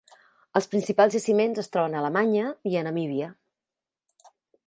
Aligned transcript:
Els 0.59 0.67
principals 0.69 1.13
jaciments 1.17 1.61
es 1.63 1.69
troben 1.75 1.97
a 1.97 2.01
Alemanya 2.01 2.47
i 2.71 2.75
a 2.79 2.83
Namíbia. 2.89 3.31